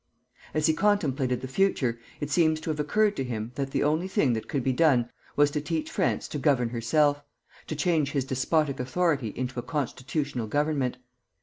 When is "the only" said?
3.69-4.07